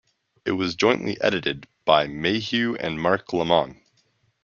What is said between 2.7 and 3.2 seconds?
and